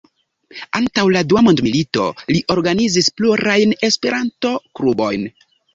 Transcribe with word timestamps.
Antaŭ 0.79 1.03
la 1.15 1.21
dua 1.33 1.43
mondmilito 1.49 2.09
li 2.33 2.41
organizis 2.57 3.13
plurajn 3.21 3.79
E-klubojn. 3.91 5.33